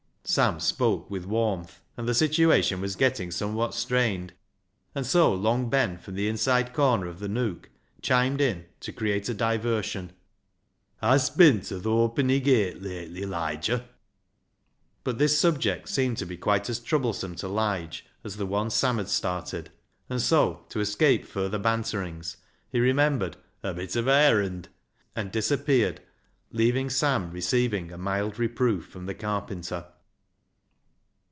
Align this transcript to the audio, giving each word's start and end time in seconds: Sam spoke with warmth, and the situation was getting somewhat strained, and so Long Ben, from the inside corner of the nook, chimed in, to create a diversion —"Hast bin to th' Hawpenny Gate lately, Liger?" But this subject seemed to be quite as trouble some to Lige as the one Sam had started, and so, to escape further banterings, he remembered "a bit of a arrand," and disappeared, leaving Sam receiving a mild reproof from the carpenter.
Sam 0.23 0.59
spoke 0.61 1.09
with 1.09 1.25
warmth, 1.25 1.81
and 1.97 2.07
the 2.07 2.13
situation 2.13 2.79
was 2.79 2.95
getting 2.95 3.31
somewhat 3.31 3.73
strained, 3.73 4.33
and 4.95 5.05
so 5.05 5.33
Long 5.33 5.67
Ben, 5.69 5.97
from 5.97 6.13
the 6.13 6.29
inside 6.29 6.73
corner 6.73 7.07
of 7.07 7.19
the 7.19 7.27
nook, 7.27 7.69
chimed 8.03 8.39
in, 8.39 8.65
to 8.81 8.93
create 8.93 9.27
a 9.27 9.33
diversion 9.33 10.13
—"Hast 11.03 11.37
bin 11.37 11.59
to 11.61 11.81
th' 11.81 11.83
Hawpenny 11.83 12.39
Gate 12.39 12.81
lately, 12.81 13.25
Liger?" 13.25 13.83
But 15.03 15.17
this 15.17 15.37
subject 15.37 15.89
seemed 15.89 16.17
to 16.19 16.25
be 16.27 16.37
quite 16.37 16.69
as 16.69 16.79
trouble 16.79 17.13
some 17.13 17.35
to 17.37 17.47
Lige 17.49 18.05
as 18.23 18.37
the 18.37 18.45
one 18.45 18.69
Sam 18.69 18.97
had 18.99 19.09
started, 19.09 19.69
and 20.07 20.21
so, 20.21 20.65
to 20.69 20.79
escape 20.79 21.25
further 21.25 21.59
banterings, 21.59 22.37
he 22.69 22.79
remembered 22.79 23.35
"a 23.63 23.73
bit 23.73 23.95
of 23.97 24.07
a 24.07 24.11
arrand," 24.11 24.67
and 25.13 25.31
disappeared, 25.31 25.99
leaving 26.51 26.89
Sam 26.91 27.31
receiving 27.31 27.91
a 27.91 27.97
mild 27.97 28.37
reproof 28.39 28.85
from 28.87 29.07
the 29.07 29.15
carpenter. 29.15 29.87